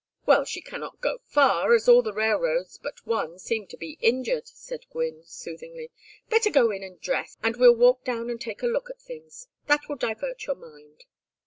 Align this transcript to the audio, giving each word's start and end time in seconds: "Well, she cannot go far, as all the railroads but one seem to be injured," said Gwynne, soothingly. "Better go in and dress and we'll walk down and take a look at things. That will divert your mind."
"Well, 0.25 0.45
she 0.45 0.61
cannot 0.61 0.99
go 0.99 1.19
far, 1.27 1.75
as 1.75 1.87
all 1.87 2.01
the 2.01 2.11
railroads 2.11 2.79
but 2.81 3.05
one 3.05 3.37
seem 3.37 3.67
to 3.67 3.77
be 3.77 3.99
injured," 4.01 4.47
said 4.47 4.89
Gwynne, 4.89 5.21
soothingly. 5.27 5.91
"Better 6.27 6.49
go 6.49 6.71
in 6.71 6.81
and 6.81 6.99
dress 6.99 7.37
and 7.43 7.55
we'll 7.55 7.75
walk 7.75 8.03
down 8.03 8.31
and 8.31 8.41
take 8.41 8.63
a 8.63 8.65
look 8.65 8.89
at 8.89 8.99
things. 8.99 9.45
That 9.67 9.87
will 9.87 9.97
divert 9.97 10.47
your 10.47 10.55
mind." 10.55 11.03